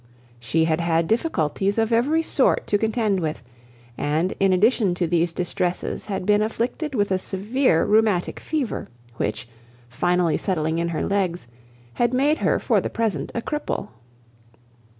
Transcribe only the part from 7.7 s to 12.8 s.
rheumatic fever, which, finally settling in her legs, had made her